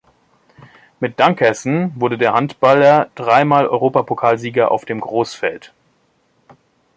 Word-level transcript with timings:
Mit 0.99 1.19
Dankersen 1.19 1.91
wurde 1.95 2.17
der 2.17 2.33
Handballer 2.33 3.11
dreimal 3.13 3.67
Europapokalsieger 3.67 4.71
auf 4.71 4.83
dem 4.83 4.99
Großfeld. 4.99 5.73